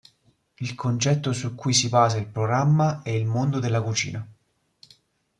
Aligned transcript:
Il 0.61 0.73
concetto 0.73 1.31
su 1.31 1.53
cui 1.53 1.73
si 1.75 1.87
basa 1.87 2.17
il 2.17 2.25
programma 2.25 3.03
è 3.03 3.11
il 3.11 3.27
mondo 3.27 3.59
della 3.59 3.83
cucina. 3.83 4.27